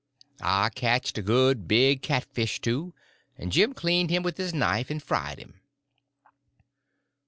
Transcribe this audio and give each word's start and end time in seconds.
I 0.41 0.69
catched 0.69 1.19
a 1.19 1.21
good 1.21 1.67
big 1.67 2.01
catfish, 2.01 2.59
too, 2.59 2.95
and 3.37 3.51
Jim 3.51 3.73
cleaned 3.73 4.09
him 4.09 4.23
with 4.23 4.37
his 4.37 4.51
knife, 4.51 4.89
and 4.89 4.97
fried 4.99 5.37
him. 5.37 5.61